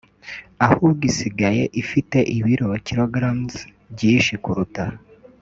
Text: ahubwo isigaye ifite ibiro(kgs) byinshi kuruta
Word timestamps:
ahubwo 0.65 1.01
isigaye 1.11 1.63
ifite 1.81 2.17
ibiro(kgs) 2.37 3.55
byinshi 3.93 4.33
kuruta 4.43 4.85